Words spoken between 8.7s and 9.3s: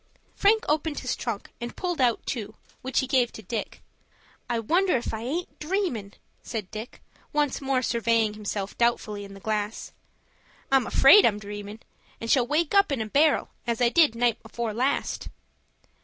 doubtfully